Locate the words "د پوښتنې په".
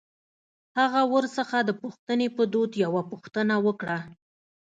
1.65-2.43